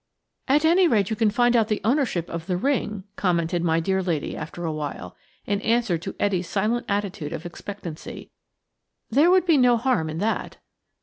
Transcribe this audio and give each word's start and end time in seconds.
"At 0.47 0.65
any 0.65 0.87
rate 0.87 1.11
you 1.11 1.15
can 1.15 1.29
find 1.29 1.55
out 1.55 1.67
the 1.67 1.79
ownership 1.83 2.27
of 2.27 2.47
the 2.47 2.57
ring," 2.57 3.03
commented 3.17 3.63
my 3.63 3.79
dear 3.79 4.01
lady 4.01 4.35
after 4.35 4.65
awhile, 4.65 5.15
in 5.45 5.61
answer 5.61 5.95
to 5.99 6.15
Etty's 6.19 6.49
silent 6.49 6.87
attitude 6.89 7.31
of 7.33 7.45
expectancy. 7.45 8.31
"There 9.11 9.29
would 9.29 9.45
be 9.45 9.57
no 9.59 9.77
harm 9.77 10.09
in 10.09 10.17
that." 10.17 10.57